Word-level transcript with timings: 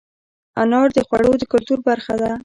انار 0.61 0.87
د 0.97 0.99
خوړو 1.07 1.31
د 1.39 1.43
کلتور 1.51 1.79
برخه 1.89 2.13
ده. 2.21 2.31